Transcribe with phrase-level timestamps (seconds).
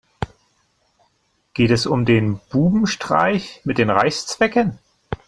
[1.53, 4.79] Geht es um den Bubenstreich mit den Reißzwecken?